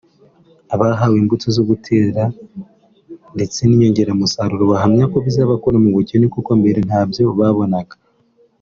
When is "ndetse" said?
3.35-3.59